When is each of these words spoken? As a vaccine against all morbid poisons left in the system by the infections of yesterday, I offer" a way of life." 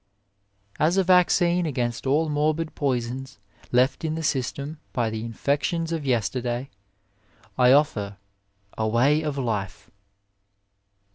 As 0.79 0.97
a 0.97 1.03
vaccine 1.03 1.67
against 1.67 2.07
all 2.07 2.27
morbid 2.27 2.73
poisons 2.73 3.37
left 3.71 4.03
in 4.03 4.15
the 4.15 4.23
system 4.23 4.79
by 4.93 5.11
the 5.11 5.23
infections 5.23 5.91
of 5.91 6.07
yesterday, 6.07 6.71
I 7.55 7.71
offer" 7.73 8.17
a 8.79 8.87
way 8.87 9.21
of 9.21 9.37
life." 9.37 9.91